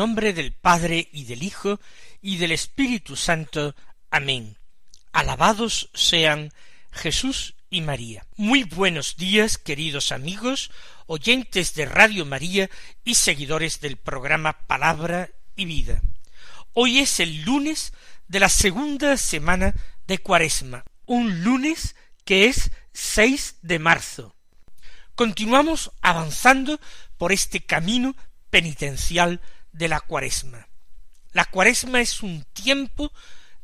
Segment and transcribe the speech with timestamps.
[0.00, 1.78] Nombre del Padre y del Hijo
[2.22, 3.76] y del Espíritu Santo.
[4.10, 4.56] Amén.
[5.12, 6.54] Alabados sean
[6.90, 8.24] Jesús y María.
[8.38, 10.70] Muy buenos días, queridos amigos,
[11.04, 12.70] oyentes de Radio María
[13.04, 16.00] y seguidores del programa Palabra y Vida.
[16.72, 17.92] Hoy es el lunes
[18.26, 19.74] de la segunda semana
[20.06, 21.94] de Cuaresma, un lunes
[22.24, 24.34] que es 6 de marzo.
[25.14, 26.80] Continuamos avanzando
[27.18, 28.16] por este camino
[28.48, 30.68] penitencial de la cuaresma.
[31.32, 33.12] La cuaresma es un tiempo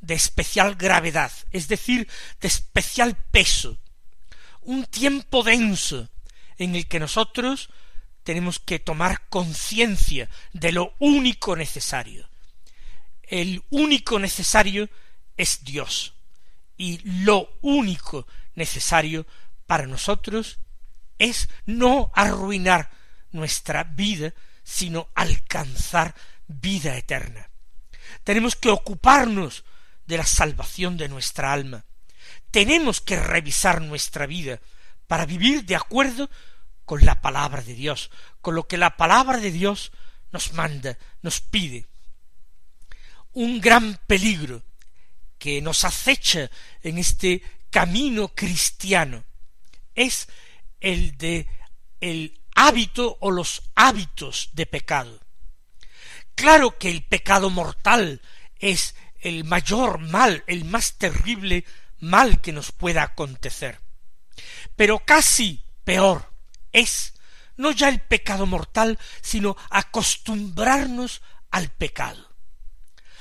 [0.00, 2.08] de especial gravedad, es decir,
[2.40, 3.78] de especial peso,
[4.62, 6.08] un tiempo denso
[6.58, 7.70] en el que nosotros
[8.22, 12.28] tenemos que tomar conciencia de lo único necesario.
[13.22, 14.88] El único necesario
[15.36, 16.14] es Dios,
[16.76, 19.26] y lo único necesario
[19.66, 20.58] para nosotros
[21.18, 22.90] es no arruinar
[23.32, 24.34] nuestra vida
[24.66, 26.16] sino alcanzar
[26.48, 27.48] vida eterna.
[28.24, 29.64] Tenemos que ocuparnos
[30.06, 31.84] de la salvación de nuestra alma.
[32.50, 34.58] Tenemos que revisar nuestra vida
[35.06, 36.28] para vivir de acuerdo
[36.84, 39.92] con la palabra de Dios, con lo que la palabra de Dios
[40.32, 41.86] nos manda, nos pide.
[43.34, 44.64] Un gran peligro
[45.38, 46.50] que nos acecha
[46.82, 49.22] en este camino cristiano
[49.94, 50.26] es
[50.80, 51.46] el de
[52.00, 55.20] el hábito o los hábitos de pecado.
[56.34, 58.20] Claro que el pecado mortal
[58.58, 61.64] es el mayor mal, el más terrible
[62.00, 63.80] mal que nos pueda acontecer.
[64.74, 66.32] Pero casi peor
[66.72, 67.14] es
[67.56, 72.34] no ya el pecado mortal, sino acostumbrarnos al pecado.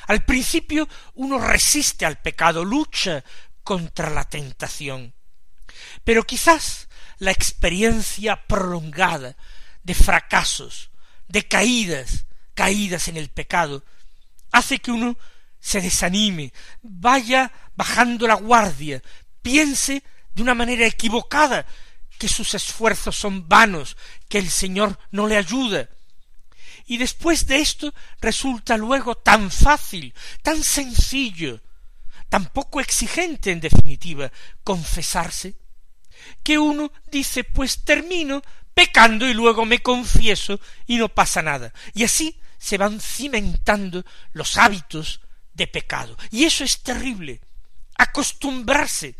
[0.08, 3.24] Al principio uno resiste al pecado, lucha
[3.64, 5.14] contra la tentación.
[6.04, 6.88] Pero quizás
[7.18, 9.36] la experiencia prolongada
[9.84, 10.90] de fracasos,
[11.28, 13.84] de caídas, caídas en el pecado,
[14.52, 15.18] hace que uno
[15.60, 19.02] se desanime, vaya bajando la guardia,
[19.42, 21.66] piense de una manera equivocada
[22.18, 23.98] que sus esfuerzos son vanos,
[24.30, 25.90] que el Señor no le ayuda.
[26.86, 31.62] Y después de esto resulta luego tan fácil, tan sencillo,
[32.30, 34.32] tan poco exigente en definitiva,
[34.64, 35.56] confesarse
[36.44, 38.42] que uno dice pues termino
[38.74, 41.74] pecando y luego me confieso y no pasa nada.
[41.94, 44.04] Y así se van cimentando
[44.34, 45.22] los hábitos
[45.54, 46.18] de pecado.
[46.32, 47.42] Y eso es terrible.
[47.98, 49.16] Acostumbrarse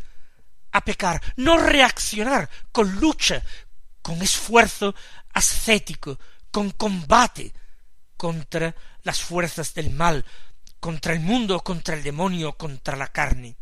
[0.72, 3.42] a pecar, no reaccionar con lucha,
[4.02, 4.94] con esfuerzo
[5.32, 6.18] ascético,
[6.50, 7.52] con combate
[8.16, 10.24] contra las fuerzas del mal,
[10.80, 13.56] contra el mundo, contra el demonio, contra la carne.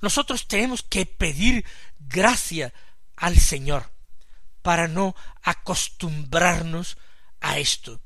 [0.00, 1.64] Nosotros tenemos que pedir
[1.98, 2.72] gracia
[3.16, 3.92] al Señor
[4.62, 6.96] para no acostumbrarnos
[7.40, 8.00] a esto.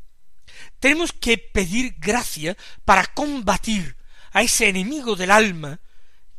[0.80, 3.96] Tenemos que pedir gracia para combatir
[4.32, 5.80] a ese enemigo del alma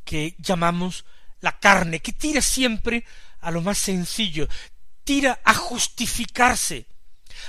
[0.03, 1.05] que llamamos
[1.41, 3.05] la carne, que tira siempre
[3.39, 4.47] a lo más sencillo,
[5.03, 6.87] tira a justificarse,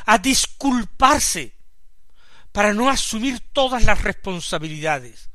[0.06, 1.54] a disculparse,
[2.52, 5.28] para no asumir todas las responsabilidades.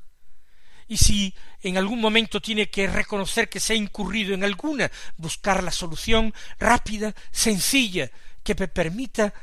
[0.87, 5.63] Y si en algún momento tiene que reconocer que se ha incurrido en alguna, buscar
[5.63, 8.11] la solución rápida, sencilla,
[8.43, 9.33] que me permita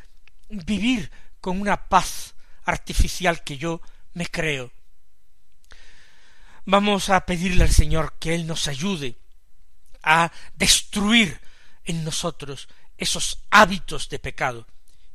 [0.49, 2.35] vivir con una paz
[2.65, 3.81] artificial que yo
[4.15, 4.73] me creo.
[6.67, 9.17] Vamos a pedirle al Señor que Él nos ayude
[10.03, 11.41] a destruir
[11.85, 12.69] en nosotros
[12.99, 14.67] esos hábitos de pecado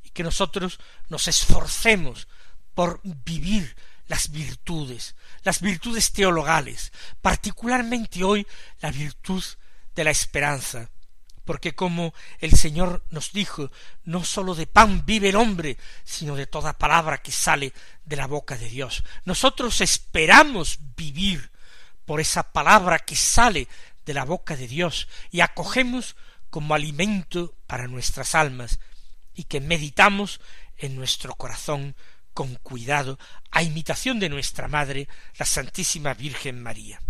[0.04, 0.80] y que nosotros
[1.10, 2.28] nos esforcemos
[2.74, 3.76] por vivir
[4.07, 6.92] las virtudes, las virtudes teologales,
[7.22, 8.46] particularmente hoy
[8.81, 9.44] la virtud
[9.96, 10.90] de la esperanza,
[11.44, 13.72] porque como el Señor nos dijo,
[14.04, 17.74] no sólo de pan vive el hombre, sino de toda palabra que sale
[18.04, 19.04] de la boca de Dios.
[19.25, 21.51] Nosotros esperamos vivir
[22.06, 23.68] por esa palabra que sale
[24.06, 26.16] de la boca de Dios y acogemos
[26.50, 28.80] como alimento para nuestras almas
[29.34, 30.40] y que meditamos
[30.78, 31.96] en nuestro corazón
[32.36, 33.18] con cuidado,
[33.50, 35.08] a imitación de nuestra Madre,
[35.40, 37.02] la Santísima Virgen María.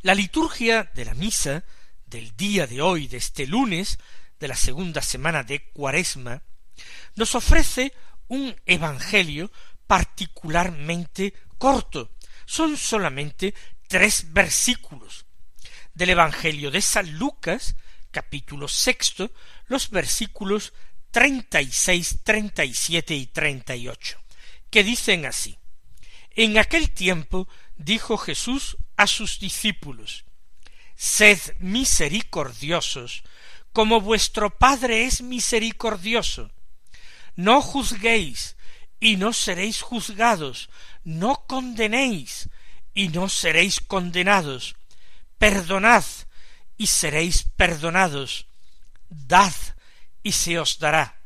[0.00, 1.62] La liturgia de la misa
[2.06, 3.98] del día de hoy, de este lunes,
[4.40, 6.42] de la segunda semana de Cuaresma,
[7.14, 7.92] nos ofrece
[8.28, 9.52] un evangelio
[9.86, 12.16] particularmente corto.
[12.46, 13.54] Son solamente
[13.86, 15.26] tres versículos
[15.92, 17.76] del Evangelio de San Lucas,
[18.10, 19.30] capítulo sexto,
[19.66, 20.72] los versículos
[21.10, 24.18] treinta y seis, treinta y siete y treinta y ocho,
[24.70, 25.58] que dicen así.
[26.30, 30.24] En aquel tiempo dijo Jesús a sus discípulos,
[30.94, 33.22] Sed misericordiosos,
[33.72, 36.50] como vuestro Padre es misericordioso.
[37.36, 38.56] No juzguéis,
[39.00, 40.68] y no seréis juzgados,
[41.04, 42.50] no condenéis,
[42.92, 44.76] y no seréis condenados,
[45.38, 46.04] perdonad,
[46.76, 48.46] y seréis perdonados,
[49.08, 49.54] dad,
[50.22, 51.20] y se os dará.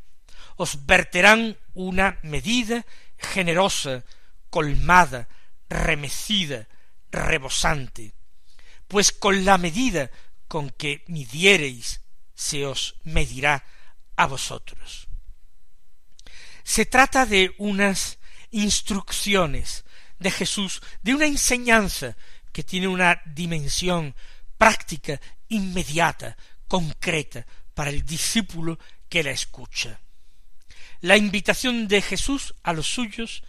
[0.57, 2.85] Os verterán una medida
[3.19, 4.05] generosa,
[4.51, 5.29] colmada,
[5.69, 6.69] remecida,
[7.11, 8.15] rebosante,
[8.87, 10.11] pues con la medida
[10.47, 12.01] con que midiereis
[12.35, 13.65] se os medirá
[14.17, 15.09] a vosotros.
[16.63, 18.19] Se trata de unas
[18.51, 19.85] instrucciones
[20.19, 22.17] de Jesús, de una enseñanza
[22.53, 24.15] que tiene una dimensión
[24.57, 26.37] práctica, inmediata,
[26.69, 28.79] concreta, para el discípulo
[29.09, 30.01] que la escucha.
[31.01, 33.43] La invitación de Jesús a los suyos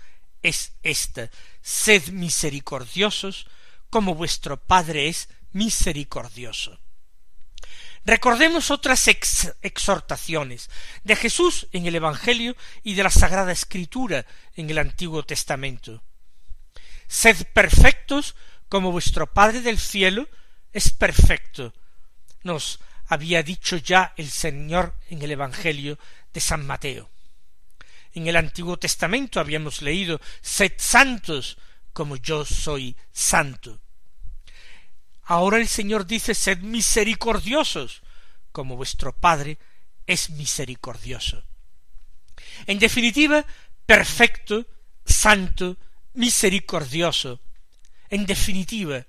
[0.43, 1.29] es esta
[1.61, 3.47] sed misericordiosos
[3.89, 6.79] como vuestro Padre es misericordioso.
[8.03, 10.69] Recordemos otras exhortaciones
[11.03, 14.25] de Jesús en el Evangelio y de la Sagrada Escritura
[14.55, 16.03] en el Antiguo Testamento.
[17.07, 18.35] Sed perfectos
[18.69, 20.29] como vuestro Padre del cielo
[20.71, 21.73] es perfecto.
[22.43, 25.99] Nos había dicho ya el Señor en el Evangelio
[26.33, 27.09] de San Mateo.
[28.13, 31.57] En el Antiguo Testamento habíamos leído Sed santos
[31.93, 33.79] como yo soy santo.
[35.23, 38.01] Ahora el Señor dice Sed misericordiosos
[38.51, 39.57] como vuestro Padre
[40.07, 41.43] es misericordioso.
[42.67, 43.45] En definitiva,
[43.85, 44.65] perfecto,
[45.05, 45.77] santo,
[46.13, 47.39] misericordioso.
[48.09, 49.05] En definitiva,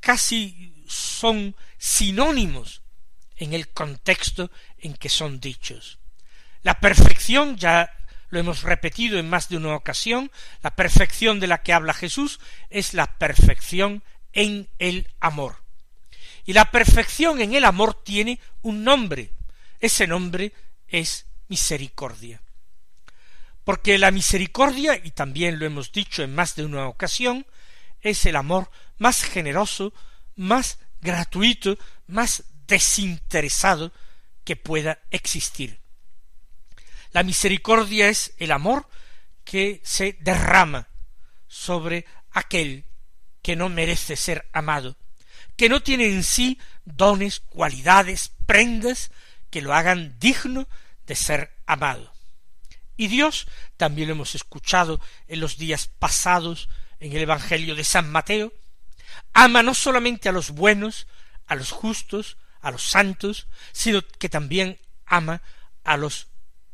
[0.00, 2.82] casi son sinónimos
[3.38, 5.98] en el contexto en que son dichos.
[6.62, 7.94] La perfección, ya
[8.30, 10.30] lo hemos repetido en más de una ocasión,
[10.62, 14.02] la perfección de la que habla Jesús es la perfección
[14.32, 15.56] en el amor.
[16.44, 19.32] Y la perfección en el amor tiene un nombre.
[19.80, 20.52] Ese nombre
[20.88, 22.40] es misericordia.
[23.64, 27.46] Porque la misericordia, y también lo hemos dicho en más de una ocasión,
[28.00, 29.92] es el amor más generoso,
[30.36, 33.92] más gratuito, más desinteresado
[34.44, 35.80] que pueda existir.
[37.12, 38.88] La misericordia es el amor
[39.44, 40.88] que se derrama
[41.48, 42.84] sobre aquel
[43.42, 44.96] que no merece ser amado,
[45.56, 49.10] que no tiene en sí dones, cualidades, prendas
[49.50, 50.68] que lo hagan digno
[51.06, 52.12] de ser amado.
[52.96, 56.68] Y Dios, también lo hemos escuchado en los días pasados
[57.00, 58.52] en el Evangelio de San Mateo,
[59.32, 61.06] ama no solamente a los buenos,
[61.46, 65.42] a los justos, a los santos, sino que también ama
[65.84, 66.28] a los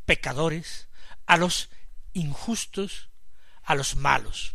[0.04, 0.88] pecadores,
[1.26, 1.70] a los
[2.12, 3.08] injustos,
[3.62, 4.54] a los malos.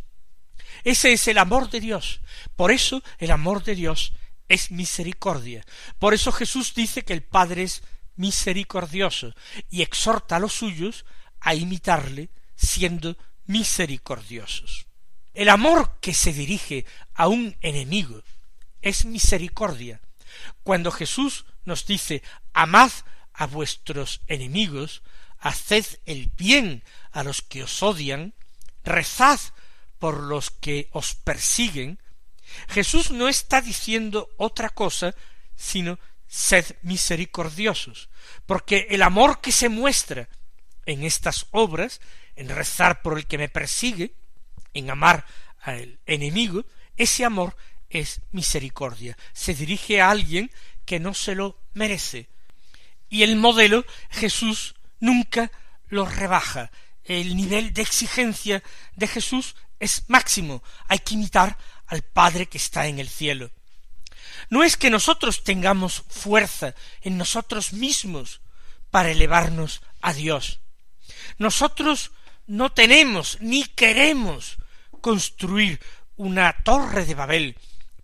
[0.84, 2.20] Ese es el amor de Dios.
[2.56, 4.12] Por eso el amor de Dios
[4.48, 5.64] es misericordia.
[5.98, 7.82] Por eso Jesús dice que el Padre es
[8.16, 9.34] misericordioso
[9.70, 11.04] y exhorta a los suyos
[11.40, 13.16] a imitarle siendo
[13.46, 14.86] misericordiosos.
[15.32, 18.22] El amor que se dirige a un enemigo
[18.82, 20.00] es misericordia.
[20.62, 22.22] Cuando Jesús nos dice
[22.52, 22.90] amad
[23.32, 25.02] a vuestros enemigos,
[25.38, 26.82] haced el bien
[27.12, 28.34] a los que os odian,
[28.84, 29.40] rezad
[29.98, 31.98] por los que os persiguen,
[32.68, 35.14] Jesús no está diciendo otra cosa
[35.54, 38.08] sino sed misericordiosos,
[38.46, 40.28] porque el amor que se muestra
[40.86, 42.00] en estas obras,
[42.36, 44.14] en rezar por el que me persigue,
[44.72, 45.26] en amar
[45.60, 46.64] al enemigo,
[46.96, 47.56] ese amor
[47.90, 49.18] es misericordia.
[49.32, 50.50] Se dirige a alguien
[50.86, 52.28] que no se lo merece.
[53.08, 55.50] Y el modelo Jesús nunca
[55.88, 56.70] lo rebaja.
[57.04, 58.62] El nivel de exigencia
[58.94, 60.62] de Jesús es máximo.
[60.86, 63.50] Hay que imitar al Padre que está en el cielo.
[64.48, 68.40] No es que nosotros tengamos fuerza en nosotros mismos
[68.90, 70.60] para elevarnos a Dios.
[71.38, 72.12] Nosotros
[72.46, 74.58] no tenemos ni queremos
[75.00, 75.80] construir
[76.16, 77.56] una torre de Babel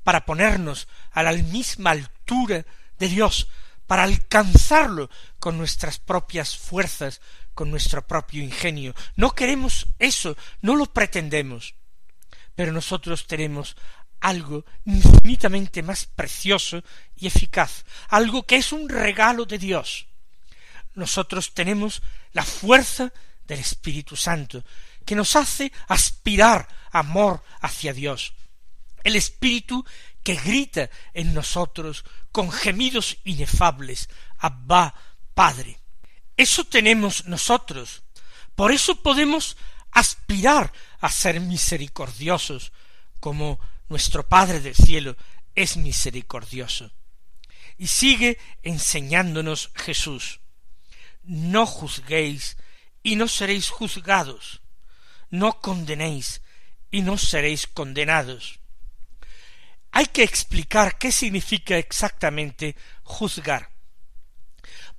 [0.07, 2.65] para ponernos a la misma altura
[2.97, 3.49] de Dios,
[3.89, 5.11] para alcanzarlo
[5.41, 7.21] con nuestras propias fuerzas,
[7.55, 8.95] con nuestro propio ingenio.
[9.17, 11.75] No queremos eso, no lo pretendemos.
[12.55, 13.77] Pero nosotros tenemos
[14.21, 16.85] algo infinitamente más precioso
[17.17, 20.07] y eficaz, algo que es un regalo de Dios.
[20.95, 22.01] Nosotros tenemos
[22.33, 23.13] la fuerza
[23.45, 24.63] del Espíritu Santo,
[25.05, 28.35] que nos hace aspirar amor hacia Dios.
[29.07, 29.85] El Espíritu
[30.25, 34.97] que grita en nosotros con gemidos inefables, Abba,
[35.33, 35.79] Padre.
[36.37, 38.03] Eso tenemos nosotros.
[38.57, 39.57] Por eso podemos
[39.93, 42.73] aspirar a ser misericordiosos,
[43.21, 45.17] como nuestro Padre del cielo
[45.55, 46.91] es misericordioso.
[47.79, 50.41] Y sigue enseñándonos Jesús.
[51.23, 52.57] No juzguéis
[53.05, 54.63] y no seréis juzgados.
[55.31, 56.43] No condenéis
[56.91, 58.59] y no seréis condenados.
[59.97, 63.71] Hay que explicar qué significa exactamente juzgar.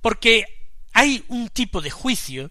[0.00, 2.50] Porque hay un tipo de juicio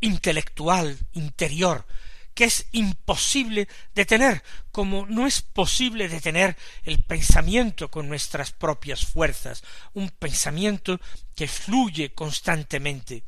[0.00, 1.86] intelectual, interior,
[2.34, 9.62] que es imposible detener, como no es posible detener el pensamiento con nuestras propias fuerzas,
[9.92, 11.00] un pensamiento
[11.36, 13.22] que fluye constantemente.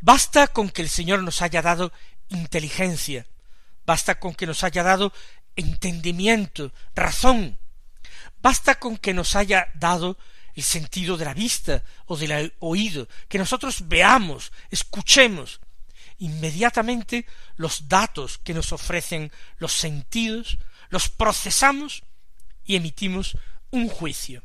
[0.00, 1.92] Basta con que el Señor nos haya dado
[2.26, 3.24] inteligencia,
[3.86, 5.12] basta con que nos haya dado
[5.56, 7.58] entendimiento, razón,
[8.42, 10.18] basta con que nos haya dado
[10.54, 15.60] el sentido de la vista o del oído, que nosotros veamos, escuchemos,
[16.18, 20.58] inmediatamente los datos que nos ofrecen los sentidos,
[20.90, 22.04] los procesamos
[22.64, 23.36] y emitimos
[23.70, 24.42] un juicio.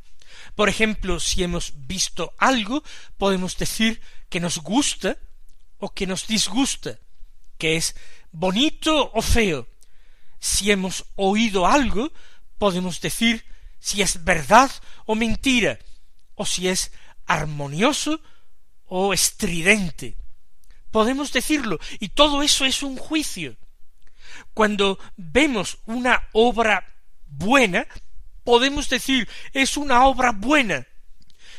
[0.54, 2.82] Por ejemplo, si hemos visto algo,
[3.18, 5.16] podemos decir que nos gusta
[5.78, 6.98] o que nos disgusta,
[7.58, 7.94] que es
[8.32, 9.66] bonito o feo.
[10.40, 12.12] Si hemos oído algo,
[12.58, 13.44] podemos decir
[13.78, 14.70] si es verdad
[15.06, 15.78] o mentira,
[16.34, 16.92] o si es
[17.26, 18.20] armonioso
[18.86, 20.16] o estridente.
[20.90, 23.56] Podemos decirlo, y todo eso es un juicio.
[24.54, 26.84] Cuando vemos una obra
[27.26, 27.86] buena,
[28.44, 30.86] podemos decir es una obra buena,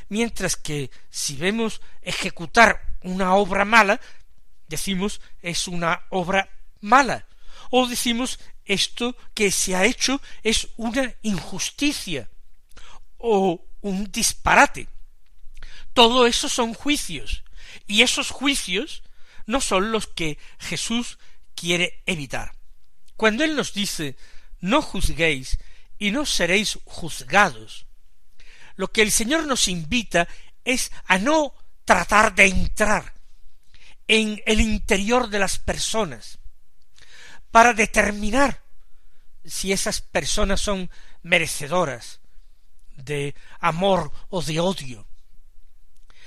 [0.10, 4.00] mientras que si vemos ejecutar una obra mala,
[4.68, 6.50] decimos es una obra
[6.82, 7.28] mala,
[7.70, 12.30] o decimos esto que se ha hecho es una injusticia,
[13.18, 14.88] o un disparate.
[15.94, 17.44] Todo eso son juicios,
[17.88, 19.04] y esos juicios
[19.46, 21.20] no son los que Jesús
[21.56, 22.54] quiere evitar.
[23.16, 24.16] Cuando Él nos dice
[24.60, 25.58] no juzguéis
[25.98, 27.88] y no seréis juzgados,
[28.76, 30.28] lo que el Señor nos invita
[30.64, 31.54] es a no
[31.84, 33.14] tratar de entrar
[34.08, 36.40] en el interior de las personas
[37.52, 38.62] para determinar
[39.46, 40.90] si esas personas son
[41.22, 42.20] merecedoras
[42.96, 45.08] de amor o de odio.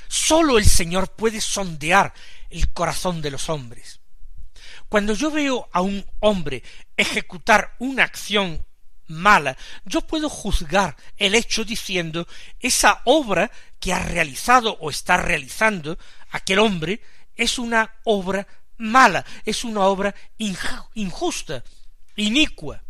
[0.08, 2.12] Sólo el Señor puede sondear
[2.50, 4.00] el corazón de los hombres.
[4.88, 6.62] Cuando yo veo a un hombre
[6.96, 8.64] ejecutar una acción
[9.06, 12.26] mala, yo puedo juzgar el hecho diciendo
[12.60, 13.50] esa obra
[13.80, 15.98] que ha realizado o está realizando
[16.30, 17.00] aquel hombre
[17.36, 18.46] es una obra
[18.78, 21.62] mala, es una obra injusta,
[22.16, 22.82] inicua.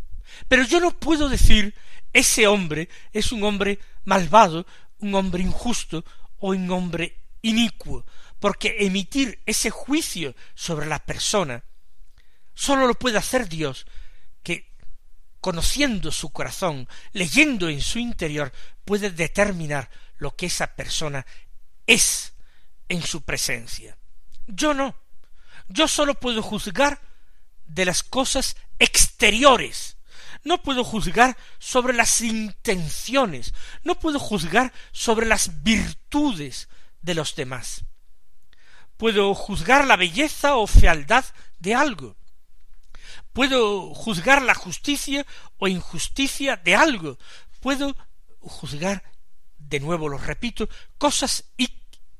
[0.48, 1.74] Pero yo no puedo decir
[2.12, 4.66] ese hombre es un hombre malvado,
[4.98, 6.04] un hombre injusto
[6.38, 8.06] o un hombre inicuo,
[8.38, 11.62] porque emitir ese juicio sobre la persona
[12.54, 13.86] sólo lo puede hacer Dios,
[14.42, 14.72] que
[15.40, 18.52] conociendo su corazón, leyendo en su interior,
[18.84, 21.26] puede determinar lo que esa persona
[21.86, 22.34] es
[22.88, 23.98] en su presencia.
[24.46, 24.94] Yo no.
[25.68, 27.00] Yo sólo puedo juzgar
[27.66, 29.96] de las cosas exteriores.
[30.42, 36.68] No puedo juzgar sobre las intenciones, no puedo juzgar sobre las virtudes
[37.00, 37.84] de los demás.
[38.98, 41.24] Puedo juzgar la belleza o fealdad
[41.58, 42.16] de algo.
[43.32, 45.26] Puedo juzgar la justicia
[45.58, 47.18] o injusticia de algo.
[47.60, 47.96] Puedo
[48.40, 49.02] juzgar,
[49.58, 50.68] de nuevo lo repito,
[50.98, 51.44] cosas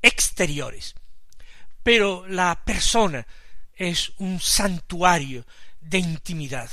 [0.01, 0.95] exteriores.
[1.85, 3.27] Pero la persona
[3.75, 5.45] es un santuario
[5.79, 6.67] de intimidad.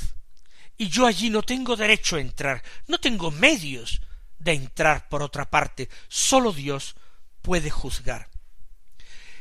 [0.78, 4.00] Y yo allí no tengo derecho a entrar, no tengo medios
[4.38, 6.96] de entrar por otra parte, sólo Dios
[7.42, 8.30] puede juzgar.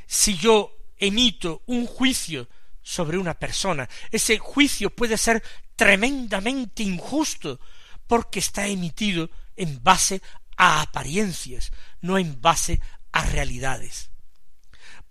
[0.05, 2.49] Si yo emito un juicio
[2.81, 5.41] sobre una persona, ese juicio puede ser
[5.77, 7.61] tremendamente injusto,
[8.07, 10.21] porque está emitido en base
[10.57, 12.81] a apariencias, no en base
[13.13, 14.10] a realidades.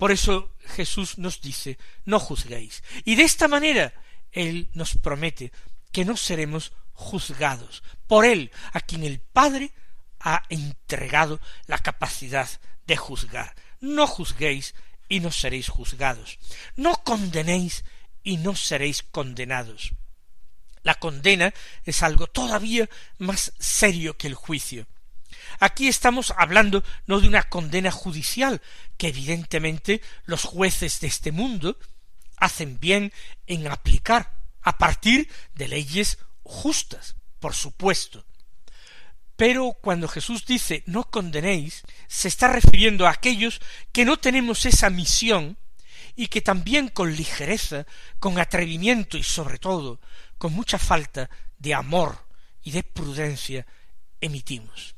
[0.00, 1.76] Por eso Jesús nos dice,
[2.06, 2.82] no juzguéis.
[3.04, 3.92] Y de esta manera
[4.32, 5.52] Él nos promete
[5.92, 9.72] que no seremos juzgados por Él, a quien el Padre
[10.18, 12.48] ha entregado la capacidad
[12.86, 13.54] de juzgar.
[13.82, 14.74] No juzguéis
[15.06, 16.38] y no seréis juzgados.
[16.76, 17.84] No condenéis
[18.22, 19.92] y no seréis condenados.
[20.82, 21.52] La condena
[21.84, 22.88] es algo todavía
[23.18, 24.86] más serio que el juicio.
[25.60, 28.62] Aquí estamos hablando no de una condena judicial,
[28.96, 31.76] que evidentemente los jueces de este mundo
[32.38, 33.12] hacen bien
[33.46, 38.24] en aplicar a partir de leyes justas, por supuesto.
[39.36, 43.60] Pero cuando Jesús dice no condenéis, se está refiriendo a aquellos
[43.92, 45.58] que no tenemos esa misión
[46.16, 47.86] y que también con ligereza,
[48.18, 50.00] con atrevimiento y sobre todo
[50.38, 52.26] con mucha falta de amor
[52.62, 53.66] y de prudencia
[54.22, 54.94] emitimos.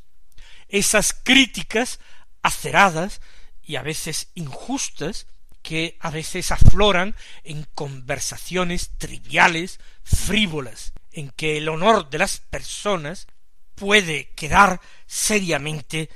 [0.72, 2.00] Esas críticas
[2.42, 3.20] aceradas
[3.62, 5.26] y a veces injustas
[5.62, 7.14] que a veces afloran
[7.44, 13.28] en conversaciones triviales, frívolas, en que el honor de las personas
[13.74, 16.08] puede quedar seriamente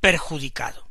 [0.00, 0.83] perjudicado.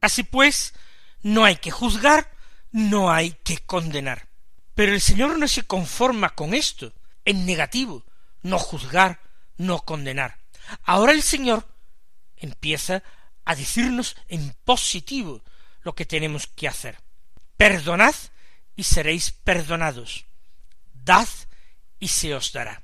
[0.00, 0.74] Así pues,
[1.22, 2.30] no hay que juzgar,
[2.70, 4.28] no hay que condenar.
[4.74, 6.92] Pero el Señor no se conforma con esto,
[7.24, 8.04] en negativo,
[8.42, 9.20] no juzgar,
[9.56, 10.38] no condenar.
[10.84, 11.66] Ahora el Señor
[12.36, 13.02] empieza
[13.44, 15.42] a decirnos en positivo
[15.82, 16.98] lo que tenemos que hacer.
[17.56, 18.14] Perdonad
[18.76, 20.26] y seréis perdonados.
[20.92, 21.28] Dad
[21.98, 22.82] y se os dará.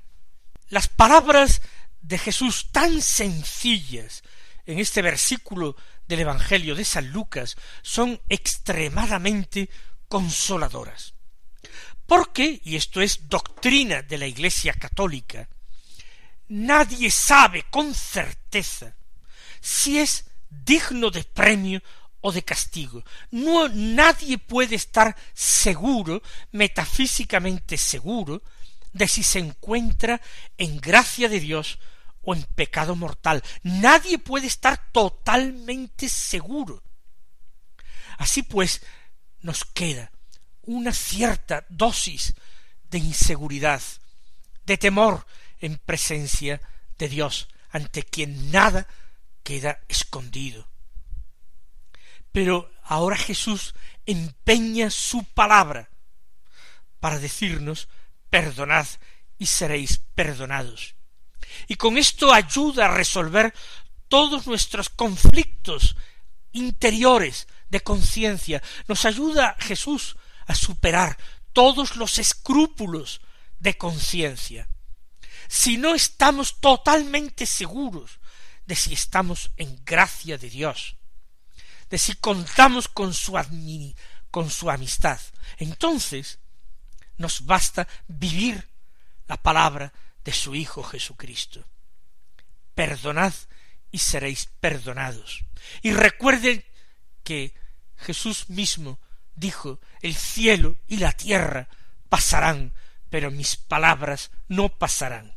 [0.67, 1.61] Las palabras
[2.01, 4.23] de Jesús tan sencillas
[4.65, 5.75] en este versículo
[6.07, 9.69] del Evangelio de San Lucas son extremadamente
[10.07, 11.13] consoladoras.
[12.05, 15.47] Porque, y esto es doctrina de la Iglesia católica,
[16.47, 18.95] nadie sabe con certeza
[19.59, 21.81] si es digno de premio
[22.21, 23.03] o de castigo.
[23.31, 28.43] No, nadie puede estar seguro, metafísicamente seguro,
[28.93, 30.21] de si se encuentra
[30.57, 31.79] en gracia de Dios
[32.25, 33.43] o en pecado mortal.
[33.63, 36.83] Nadie puede estar totalmente seguro.
[38.17, 38.81] Así pues,
[39.41, 40.11] nos queda
[40.63, 42.33] una cierta dosis
[42.89, 43.81] de inseguridad,
[44.65, 45.25] de temor
[45.59, 46.61] en presencia
[46.97, 48.87] de Dios, ante quien nada
[49.43, 50.67] queda escondido.
[52.31, 55.89] Pero ahora Jesús empeña su palabra
[56.99, 57.87] para decirnos
[58.29, 58.87] perdonad
[59.37, 60.95] y seréis perdonados
[61.67, 63.53] y con esto ayuda a resolver
[64.07, 65.95] todos nuestros conflictos
[66.51, 68.61] interiores de conciencia.
[68.87, 70.15] Nos ayuda Jesús
[70.47, 71.17] a superar
[71.53, 73.21] todos los escrúpulos
[73.59, 74.67] de conciencia.
[75.47, 78.19] Si no estamos totalmente seguros
[78.65, 80.95] de si estamos en gracia de Dios,
[81.89, 83.39] de si contamos con su,
[84.31, 85.19] con su amistad,
[85.57, 86.39] entonces
[87.17, 88.67] nos basta vivir
[89.27, 89.93] la palabra
[90.25, 91.65] de su Hijo Jesucristo.
[92.73, 93.33] Perdonad
[93.91, 95.45] y seréis perdonados.
[95.81, 96.65] Y recuerden
[97.23, 97.53] que
[97.95, 98.99] Jesús mismo
[99.35, 101.69] dijo, el cielo y la tierra
[102.09, 102.73] pasarán,
[103.09, 105.33] pero mis palabras no pasarán.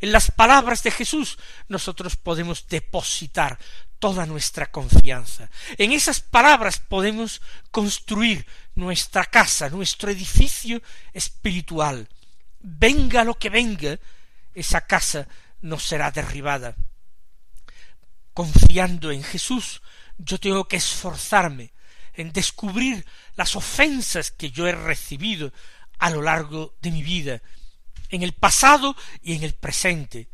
[0.00, 3.58] En las palabras de Jesús nosotros podemos depositar
[3.98, 5.50] toda nuestra confianza.
[5.76, 10.80] En esas palabras podemos construir nuestra casa, nuestro edificio
[11.12, 12.08] espiritual,
[12.60, 13.98] venga lo que venga,
[14.54, 15.26] esa casa
[15.60, 16.76] no será derribada.
[18.34, 19.82] Confiando en Jesús,
[20.18, 21.72] yo tengo que esforzarme
[22.14, 23.04] en descubrir
[23.36, 25.52] las ofensas que yo he recibido
[25.98, 27.42] a lo largo de mi vida,
[28.08, 30.28] en el pasado y en el presente.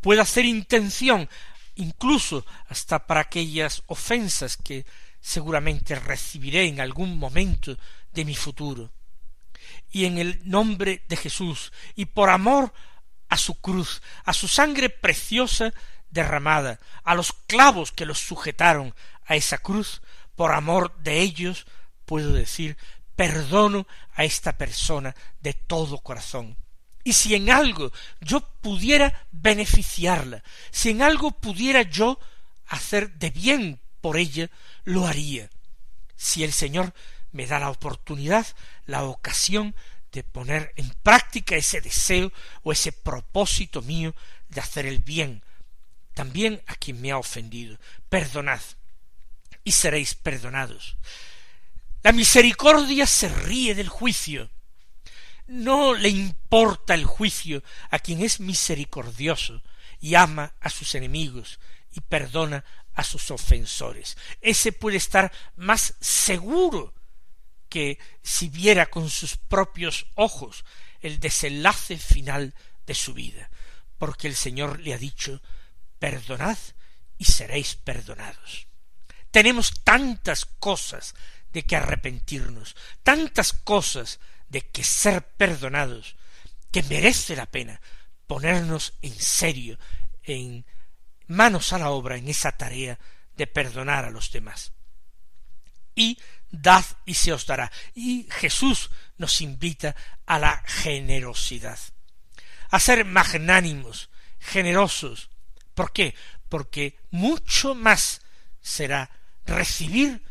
[0.00, 1.28] Puedo hacer intención
[1.76, 4.84] incluso hasta para aquellas ofensas que
[5.20, 7.76] seguramente recibiré en algún momento
[8.12, 8.90] de mi futuro
[9.90, 12.72] y en el nombre de Jesús y por amor
[13.28, 15.72] a su cruz, a su sangre preciosa
[16.10, 18.94] derramada, a los clavos que los sujetaron
[19.26, 20.02] a esa cruz,
[20.34, 21.66] por amor de ellos,
[22.04, 22.76] puedo decir,
[23.16, 26.56] perdono a esta persona de todo corazón.
[27.04, 32.18] Y si en algo yo pudiera beneficiarla, si en algo pudiera yo
[32.66, 34.50] hacer de bien por ella,
[34.84, 35.50] lo haría.
[36.16, 36.94] Si el Señor
[37.32, 38.46] me da la oportunidad,
[38.86, 39.74] la ocasión
[40.12, 44.14] de poner en práctica ese deseo o ese propósito mío
[44.48, 45.42] de hacer el bien,
[46.14, 47.78] también a quien me ha ofendido.
[48.08, 48.60] Perdonad
[49.64, 50.96] y seréis perdonados.
[52.02, 54.50] La misericordia se ríe del juicio.
[55.46, 59.62] No le importa el juicio a quien es misericordioso
[60.00, 61.58] y ama a sus enemigos
[61.92, 62.64] y perdona
[62.94, 64.16] a sus ofensores.
[64.40, 66.94] Ese puede estar más seguro
[67.68, 70.64] que si viera con sus propios ojos
[71.00, 72.54] el desenlace final
[72.86, 73.50] de su vida,
[73.98, 75.42] porque el Señor le ha dicho
[75.98, 76.58] perdonad
[77.18, 78.66] y seréis perdonados.
[79.30, 81.14] Tenemos tantas cosas
[81.52, 86.16] de que arrepentirnos, tantas cosas de que ser perdonados,
[86.70, 87.80] que merece la pena
[88.26, 89.78] ponernos en serio,
[90.22, 90.66] en
[91.26, 92.98] manos a la obra en esa tarea
[93.36, 94.72] de perdonar a los demás.
[95.94, 96.18] Y
[96.50, 97.70] dad y se os dará.
[97.94, 99.94] Y Jesús nos invita
[100.26, 101.78] a la generosidad,
[102.70, 105.30] a ser magnánimos, generosos.
[105.74, 106.14] ¿Por qué?
[106.48, 108.22] Porque mucho más
[108.60, 109.10] será
[109.44, 110.22] recibir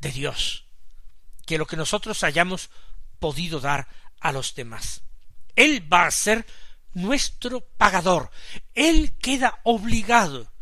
[0.00, 0.66] de Dios
[1.46, 2.70] que lo que nosotros hayamos
[3.18, 3.88] podido dar
[4.20, 5.02] a los demás.
[5.54, 6.46] Él va a ser
[6.92, 8.30] nuestro pagador.
[8.74, 10.52] Él queda obligado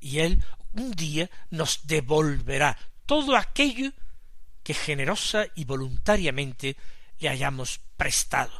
[0.00, 3.92] y Él un día nos devolverá todo aquello
[4.68, 6.76] que generosa y voluntariamente
[7.20, 8.52] le hayamos prestado.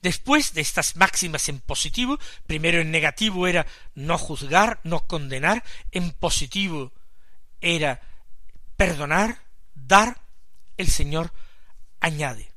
[0.00, 5.62] Después de estas máximas en positivo, primero en negativo era no juzgar, no condenar,
[5.92, 6.94] en positivo
[7.60, 8.00] era
[8.78, 9.42] perdonar,
[9.74, 10.22] dar,
[10.78, 11.34] el Señor
[12.00, 12.50] añade,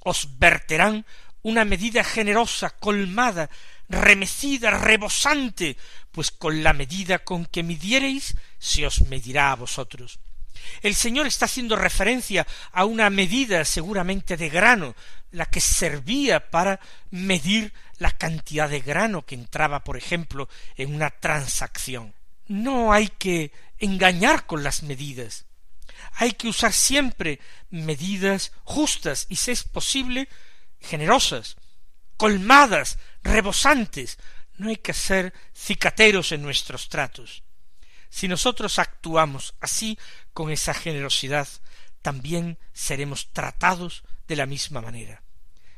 [0.00, 1.06] os verterán
[1.40, 3.48] una medida generosa, colmada,
[3.88, 5.78] remecida, rebosante,
[6.12, 10.20] pues con la medida con que midiereis se os medirá a vosotros.
[10.82, 14.94] El Señor está haciendo referencia a una medida seguramente de grano,
[15.30, 21.10] la que servía para medir la cantidad de grano que entraba, por ejemplo, en una
[21.10, 22.14] transacción.
[22.46, 25.46] No hay que engañar con las medidas.
[26.14, 27.40] Hay que usar siempre
[27.70, 30.28] medidas justas y, si es posible,
[30.80, 31.56] generosas,
[32.16, 34.18] colmadas, rebosantes.
[34.56, 37.42] No hay que ser cicateros en nuestros tratos.
[38.10, 39.98] Si nosotros actuamos así,
[40.32, 41.48] con esa generosidad,
[42.02, 45.22] también seremos tratados de la misma manera.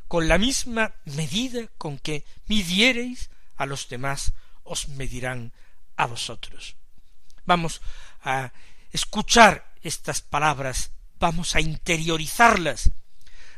[0.09, 5.53] Con la misma medida con que midiereis a los demás, os medirán
[5.97, 6.77] a vosotros.
[7.45, 7.81] Vamos
[8.23, 8.53] a
[8.93, 12.91] escuchar estas palabras, vamos a interiorizarlas,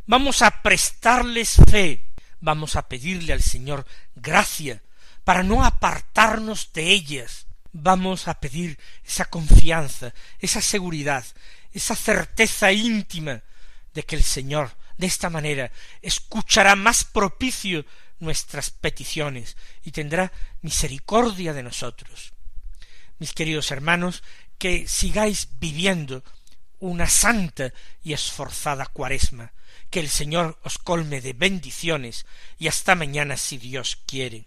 [0.06, 4.82] vamos a prestarles fe, vamos a pedirle al Señor gracia
[5.24, 11.24] para no apartarnos de ellas, vamos a pedir esa confianza, esa seguridad,
[11.72, 13.42] esa certeza íntima
[13.94, 15.70] de que el Señor de esta manera
[16.02, 17.84] escuchará más propicio
[18.18, 22.32] nuestras peticiones y tendrá misericordia de nosotros.
[23.18, 24.22] Mis queridos hermanos,
[24.58, 26.22] que sigáis viviendo
[26.78, 29.52] una santa y esforzada cuaresma,
[29.90, 32.26] que el Señor os colme de bendiciones
[32.58, 34.46] y hasta mañana si Dios quiere.